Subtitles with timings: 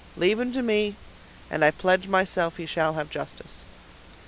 [0.17, 0.95] Leave him to me,
[1.51, 3.65] and I pledge myself he shall have justice."